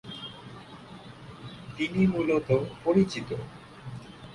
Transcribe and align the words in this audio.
তিনি 1.77 2.01
মূলত 2.07 2.47
পরিচিত। 2.83 3.29